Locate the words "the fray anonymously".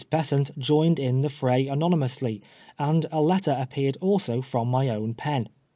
1.21-2.41